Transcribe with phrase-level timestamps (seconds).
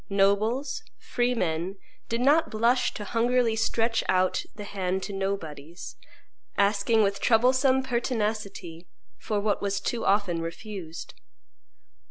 [0.09, 1.77] Nobles, free men,
[2.09, 5.95] did not blush to hungrily stretch out the hand to nobodies,
[6.57, 8.87] asking with troublesome pertinacity
[9.19, 11.13] for what was too often refused.